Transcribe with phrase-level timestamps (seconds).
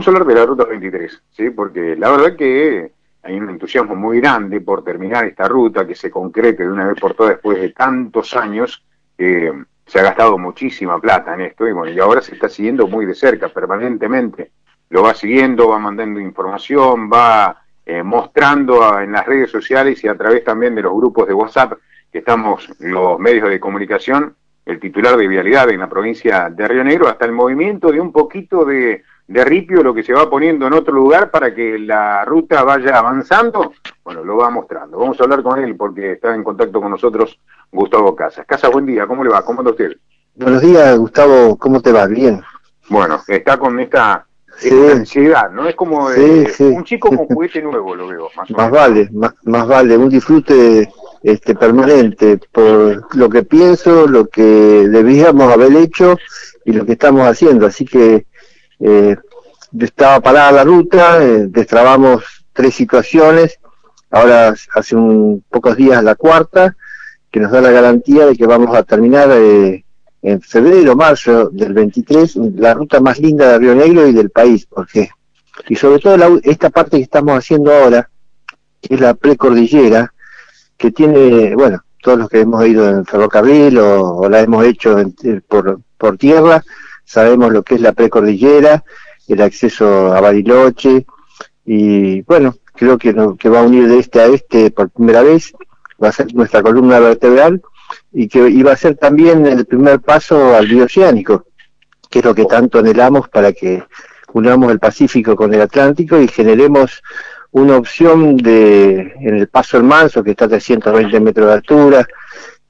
[0.00, 1.50] vamos a hablar de la Ruta 23, ¿sí?
[1.50, 2.90] porque la verdad que
[3.22, 6.98] hay un entusiasmo muy grande por terminar esta ruta, que se concrete de una vez
[6.98, 8.82] por todas después de tantos años,
[9.18, 9.52] que
[9.84, 13.04] se ha gastado muchísima plata en esto, y bueno, y ahora se está siguiendo muy
[13.04, 14.52] de cerca, permanentemente,
[14.88, 20.16] lo va siguiendo, va mandando información, va eh, mostrando en las redes sociales y a
[20.16, 21.74] través también de los grupos de WhatsApp
[22.10, 26.84] que estamos los medios de comunicación, el titular de vialidad en la provincia de Río
[26.84, 30.66] Negro, hasta el movimiento de un poquito de, de ripio, lo que se va poniendo
[30.66, 33.72] en otro lugar para que la ruta vaya avanzando,
[34.02, 34.98] bueno, lo va mostrando.
[34.98, 37.38] Vamos a hablar con él porque está en contacto con nosotros
[37.70, 38.44] Gustavo Casas.
[38.44, 39.44] Casas, buen día, ¿cómo le va?
[39.44, 39.92] ¿Cómo anda usted?
[40.34, 42.08] Buenos días, Gustavo, ¿cómo te va?
[42.08, 42.42] Bien.
[42.88, 44.26] Bueno, está con esta,
[44.92, 45.68] ansiedad, ¿no?
[45.68, 48.30] Es como un chico con juguete nuevo, lo veo.
[48.36, 50.92] Más, más vale, más, más vale, un disfrute
[51.22, 56.16] este, permanente por lo que pienso, lo que debíamos haber hecho
[56.64, 57.66] y lo que estamos haciendo.
[57.66, 58.26] Así que
[58.80, 59.16] eh,
[59.78, 63.58] estaba parada la ruta, eh, destrabamos tres situaciones,
[64.10, 66.76] ahora hace un pocos días la cuarta,
[67.30, 69.84] que nos da la garantía de que vamos a terminar eh,
[70.22, 74.66] en febrero, marzo del 23, la ruta más linda de Río Negro y del país,
[74.66, 75.10] porque
[75.68, 78.08] y sobre todo esta parte que estamos haciendo ahora,
[78.80, 80.12] que es la precordillera,
[80.76, 85.40] que tiene, bueno, todos los que hemos ido en ferrocarril o, la hemos hecho eh,
[85.46, 86.62] por, por tierra,
[87.10, 88.84] sabemos lo que es la precordillera,
[89.26, 91.06] el acceso a Bariloche,
[91.66, 95.52] y bueno, creo que, que va a unir de este a este por primera vez,
[96.02, 97.60] va a ser nuestra columna vertebral,
[98.12, 101.46] y que iba a ser también el primer paso al bioceánico,
[102.08, 103.82] que es lo que tanto anhelamos para que
[104.32, 107.02] unamos el Pacífico con el Atlántico y generemos
[107.50, 112.06] una opción de en el Paso El Manso, que está a 320 metros de altura,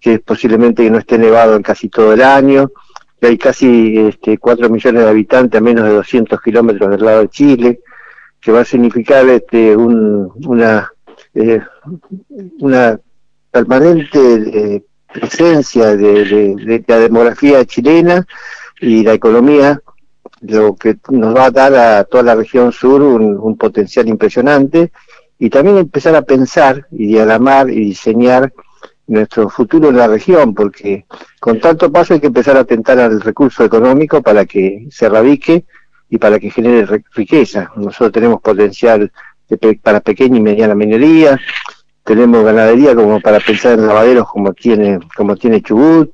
[0.00, 2.70] que posiblemente no esté nevado en casi todo el año,
[3.20, 7.20] que hay casi este, 4 millones de habitantes a menos de 200 kilómetros del lado
[7.20, 7.80] de Chile,
[8.40, 10.90] que va a significar este, un, una,
[11.34, 11.60] eh,
[12.60, 12.98] una
[13.50, 18.26] permanente eh, presencia de, la demografía chilena
[18.80, 19.80] y la economía
[20.42, 24.90] lo que nos va a dar a toda la región sur un, potencial impresionante.
[25.38, 28.52] Y también empezar a pensar y diagramar y diseñar
[29.10, 31.04] nuestro futuro en la región, porque
[31.40, 35.64] con tanto paso hay que empezar a atentar al recurso económico para que se radique
[36.08, 37.70] y para que genere riqueza.
[37.76, 39.10] Nosotros tenemos potencial
[39.82, 41.40] para pequeña y mediana minería,
[42.04, 46.12] tenemos ganadería como para pensar en lavaderos como tiene, como tiene Chubut,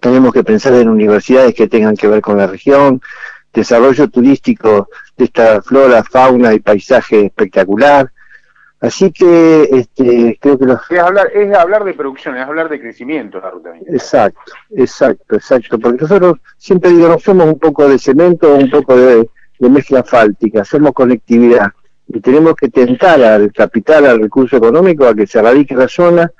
[0.00, 3.00] tenemos que pensar en universidades que tengan que ver con la región,
[3.54, 8.12] desarrollo turístico de esta flora, fauna y paisaje espectacular.
[8.80, 10.80] Así que este, creo que los...
[10.90, 13.70] Es hablar, es hablar de producción, es hablar de crecimiento la ruta.
[13.86, 18.96] Exacto, exacto, exacto, porque nosotros siempre digo, no somos un poco de cemento, un poco
[18.96, 19.28] de,
[19.58, 21.72] mezcla fáltica, somos conectividad
[22.06, 26.30] y tenemos que tentar al capital, al recurso económico, a que se radique la zona,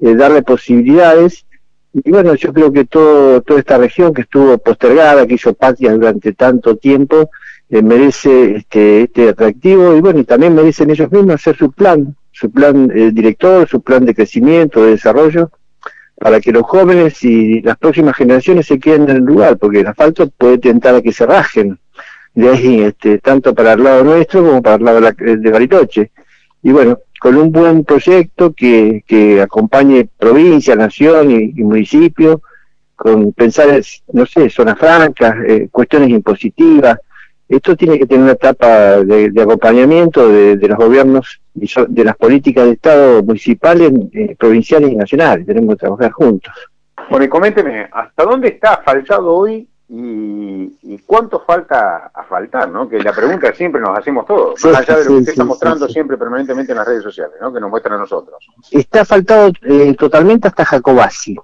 [0.00, 1.44] eh, darle posibilidades
[1.92, 5.92] y bueno, yo creo que todo, toda esta región que estuvo postergada, que hizo patria
[5.92, 7.28] durante tanto tiempo,
[7.72, 12.14] eh, merece este, este atractivo y bueno, y también merecen ellos mismos hacer su plan,
[12.30, 15.50] su plan eh, director, su plan de crecimiento, de desarrollo,
[16.16, 19.86] para que los jóvenes y las próximas generaciones se queden en el lugar, porque el
[19.86, 21.78] asfalto puede tentar a que se rajen
[22.34, 26.10] de ahí, este, tanto para el lado nuestro como para el lado de, de Bariloche.
[26.62, 32.42] Y bueno, con un buen proyecto que, que acompañe provincia, nación y, municipio,
[32.96, 33.80] con pensar,
[34.12, 36.98] no sé, zonas francas, eh, cuestiones impositivas.
[37.52, 42.64] Esto tiene que tener una etapa de, acompañamiento de, los gobiernos y de las políticas
[42.64, 45.46] de Estado municipales, eh, provinciales y nacionales.
[45.46, 46.50] Tenemos que trabajar juntos.
[47.10, 52.88] Bueno, y coménteme, ¿hasta dónde está faltado hoy y, cuánto falta a faltar, ¿no?
[52.88, 55.86] Que la pregunta siempre nos hacemos todos, más allá de lo que usted está mostrando
[55.88, 57.52] siempre permanentemente en las redes sociales, ¿no?
[57.52, 58.48] Que nos muestran a nosotros.
[58.70, 61.36] Está faltado eh, totalmente hasta Jacobasi.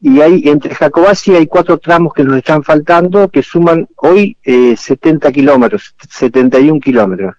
[0.00, 4.76] Y hay entre Jacobasi hay cuatro tramos que nos están faltando que suman hoy eh,
[4.76, 7.34] 70 kilómetros, 71 kilómetros.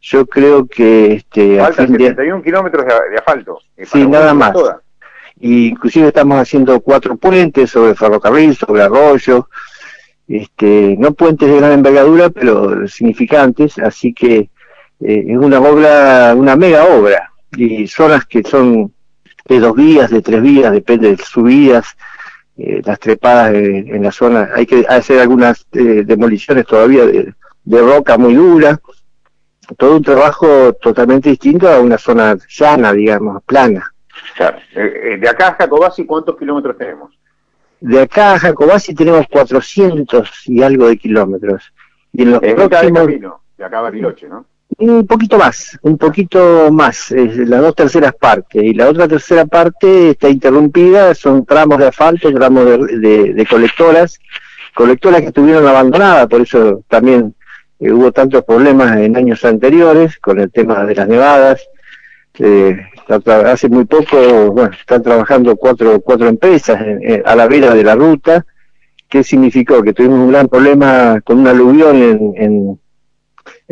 [0.00, 1.14] Yo creo que...
[1.14, 3.58] Este, Faltan 71 kilómetros de, asfalto.
[3.76, 4.52] Eh, sí, nada más
[5.42, 9.48] inclusive estamos haciendo cuatro puentes sobre ferrocarril, sobre arroyo,
[10.28, 14.50] este, no puentes de gran envergadura, pero significantes, así que
[15.00, 18.92] eh, es una obra, una mega obra, y zonas que son
[19.44, 21.96] de dos vías, de tres vías, depende de subidas,
[22.56, 27.34] eh, las trepadas en, la zona, hay que hacer algunas eh, demoliciones todavía de,
[27.64, 28.80] de roca muy dura,
[29.76, 33.92] todo un trabajo totalmente distinto a una zona llana, digamos, plana.
[34.36, 34.58] Claro.
[34.74, 37.12] Eh, de acá a Jacobasi, ¿cuántos kilómetros tenemos?
[37.80, 41.72] De acá a Jacobasi tenemos 400 y algo de kilómetros.
[42.12, 43.06] Y en los próximos...
[43.06, 44.46] de acá Bariloche, ¿no?
[44.78, 48.62] Un poquito más, un poquito más, es las dos terceras partes.
[48.62, 54.18] Y la otra tercera parte está interrumpida, son tramos de asfalto, tramos de, colectoras,
[54.74, 57.34] colectoras que estuvieron abandonadas, por eso también
[57.80, 61.68] eh, hubo tantos problemas en años anteriores con el tema de las nevadas.
[62.38, 66.80] Eh, hace muy poco, bueno, están trabajando cuatro, cuatro empresas
[67.24, 68.46] a la vera de la ruta.
[69.08, 69.82] ¿Qué significó?
[69.82, 72.81] Que tuvimos un gran problema con un aluvión en en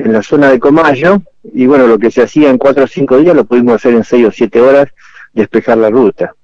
[0.06, 1.22] la zona de Comayo,
[1.54, 4.04] y bueno, lo que se hacía en cuatro o cinco días lo pudimos hacer en
[4.04, 4.88] seis o siete horas,
[5.32, 6.34] despejar la ruta.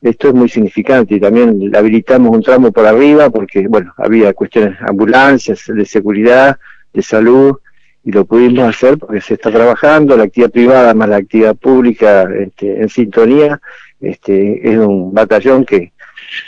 [0.00, 4.78] Esto es muy significante y también habilitamos un tramo por arriba porque, bueno, había cuestiones
[4.80, 6.56] ambulancias, de seguridad,
[6.92, 7.56] de salud,
[8.04, 12.28] y lo pudimos hacer porque se está trabajando, la actividad privada más la actividad pública
[12.32, 13.60] este, en sintonía,
[14.00, 15.92] este, es un batallón que,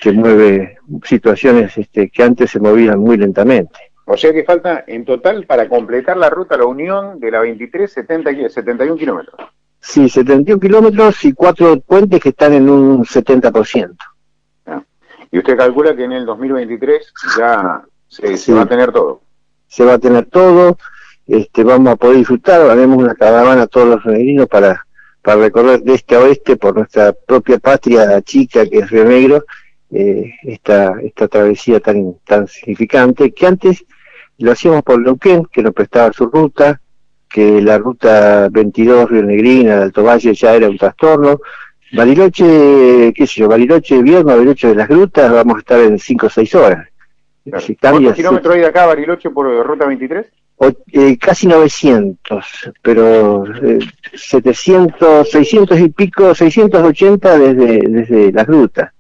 [0.01, 3.90] que mueve situaciones este, que antes se movían muy lentamente.
[4.13, 7.93] O sea que falta en total para completar la ruta La Unión de la 23,
[7.93, 9.37] 70, 71 kilómetros.
[9.79, 13.97] Sí, 71 kilómetros y cuatro puentes que están en un 70%.
[14.67, 14.83] Ah.
[15.31, 19.21] Y usted calcula que en el 2023 ya se, va a tener todo.
[19.69, 20.77] Se va a tener todo,
[21.29, 24.85] este, vamos a poder disfrutar, haremos una caravana a todos los peregrinos para,
[25.23, 29.45] para recorrer de este a oeste por nuestra propia patria chica que es Río Negro,
[29.93, 33.85] eh, esta, esta travesía tan, tan significante que antes
[34.41, 36.81] lo hacíamos por Neuquén, que nos prestaba su ruta,
[37.29, 41.41] que la ruta 22 Río Negrina, de Alto Valle ya era un trastorno.
[41.93, 46.27] Bariloche, qué sé yo, Bariloche viernes, Bariloche de las Grutas, vamos a estar en 5
[46.27, 46.89] o 6 horas.
[47.81, 50.27] ¿Cuántos kilómetros hay de acá Bariloche por ruta 23?
[50.93, 52.45] Eh, casi 900,
[52.83, 53.45] pero
[54.15, 58.93] 700, eh, 600 y pico, 680 desde, desde las grutas.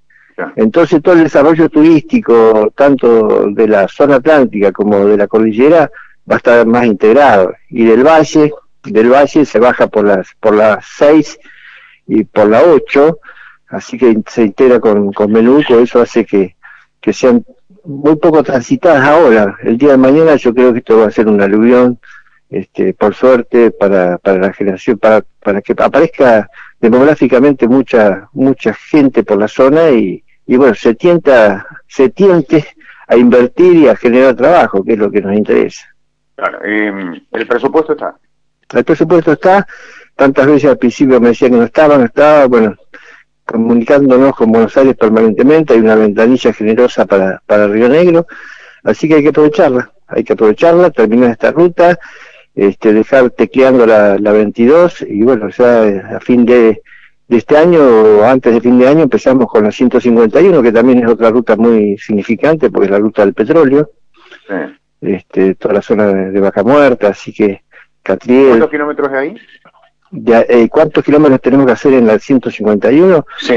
[0.56, 5.90] Entonces todo el desarrollo turístico, tanto de la zona atlántica como de la cordillera,
[6.31, 7.54] va a estar más integrado.
[7.69, 8.52] Y del valle,
[8.84, 11.38] del valle se baja por las, por las 6
[12.08, 13.19] y por la 8,
[13.69, 16.56] así que se integra con, con Menuco, eso hace que,
[17.00, 17.44] que sean
[17.84, 19.56] muy poco transitadas ahora.
[19.62, 21.98] El día de mañana yo creo que esto va a ser un aluvión,
[22.48, 26.50] este, por suerte, para, para la generación, para, para que aparezca
[26.81, 32.67] demográficamente mucha, mucha gente por la zona y, y bueno, se tienta, se tiente
[33.06, 35.87] a invertir y a generar trabajo, que es lo que nos interesa.
[36.35, 38.17] Claro, em, el presupuesto está.
[38.75, 39.64] El presupuesto está,
[40.17, 42.75] tantas veces al principio me decían que no estaba, no estaba, bueno,
[43.44, 48.26] comunicándonos con Buenos Aires permanentemente, hay una ventanilla generosa para, para Río Negro,
[48.82, 51.96] así que hay que aprovecharla, hay que aprovecharla, terminar esta ruta,
[52.56, 56.82] este, dejar tecleando la, la 22 y bueno, ya a fin de
[57.31, 61.09] de este año, antes de fin de año, empezamos con la 151, que también es
[61.09, 63.88] otra ruta muy significante, porque es la ruta del petróleo,
[65.00, 67.62] este, toda la zona de, Baja Muerta, así que
[68.03, 68.49] Catriel...
[68.49, 69.37] ¿Cuántos kilómetros de ahí?
[70.49, 73.25] Eh, ¿Cuántos kilómetros tenemos que hacer en la 151?
[73.38, 73.55] Sí.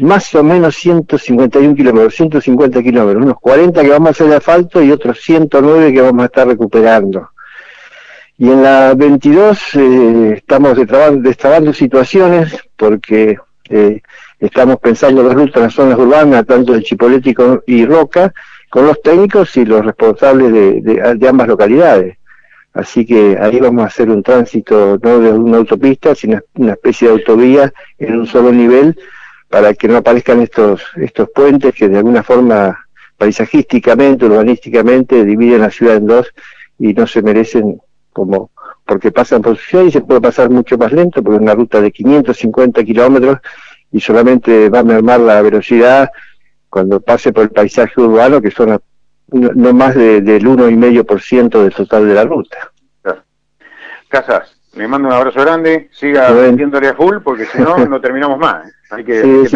[0.00, 4.82] Más o menos 151 kilómetros, 150 kilómetros, unos 40 que vamos a hacer de asfalto
[4.82, 7.28] y otros 109 que vamos a estar recuperando.
[8.40, 13.36] Y en la 22 eh, estamos destrabando, situaciones porque
[13.68, 14.00] eh,
[14.38, 17.34] estamos pensando las rutas en las zonas urbanas, tanto de Chipolete
[17.66, 18.32] y Roca,
[18.70, 22.16] con los técnicos y los responsables de, ambas localidades.
[22.72, 27.08] Así que ahí vamos a hacer un tránsito no de una autopista, sino una especie
[27.08, 28.98] de autovía en un solo nivel
[29.50, 32.86] para que no aparezcan estos, estos puentes que de alguna forma
[33.18, 36.32] paisajísticamente, urbanísticamente dividen la ciudad en dos
[36.78, 37.78] y no se merecen
[38.12, 38.50] como
[38.84, 41.80] porque pasan por ciudad y se puede pasar mucho más lento porque es una ruta
[41.80, 43.38] de 550 kilómetros
[43.92, 46.10] y solamente va a mermar la velocidad
[46.68, 48.80] cuando pase por el paisaje urbano que son
[49.32, 52.72] no, más de, del 1,5% del total de la ruta.
[54.08, 58.38] Casas, le mando un abrazo grande, siga vendiéndole a full porque si no, no terminamos
[58.38, 58.66] más.
[58.66, 58.72] ¿eh?
[58.90, 59.46] Hay que,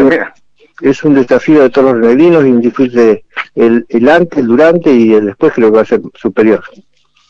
[0.81, 4.91] es un desafío de todos los negrinos y un disfrute el, el antes, el durante
[4.91, 6.63] y el después creo que va a ser superior.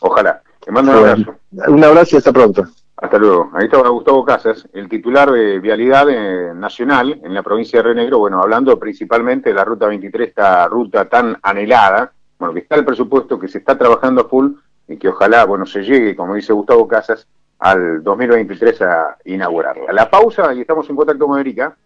[0.00, 0.42] Ojalá.
[0.66, 1.36] Te mando un abrazo.
[1.68, 2.64] Un abrazo y hasta pronto.
[2.96, 3.50] Hasta luego.
[3.54, 7.94] Ahí estaba Gustavo Casas, el titular de Vialidad eh, Nacional en la provincia de Río
[7.94, 12.74] Negro, bueno, hablando principalmente de la Ruta 23, esta ruta tan anhelada, bueno, que está
[12.74, 14.54] el presupuesto, que se está trabajando a full
[14.88, 17.28] y que ojalá, bueno, se llegue, como dice Gustavo Casas,
[17.60, 19.92] al 2023 a inaugurarla.
[19.92, 21.76] La pausa y estamos en contacto con Erika.